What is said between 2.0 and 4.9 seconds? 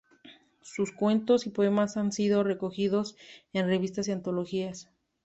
sido recogidos en revistas y antologías.